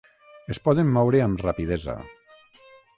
[0.53, 1.99] Es poden moure amb rapidesa.